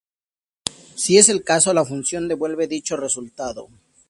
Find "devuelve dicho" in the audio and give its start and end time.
2.27-2.97